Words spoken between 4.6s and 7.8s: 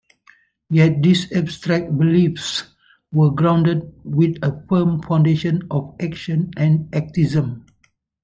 firm foundation of action and activism.